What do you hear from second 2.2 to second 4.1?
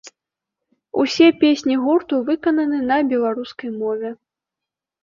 выкананы на беларускай мове.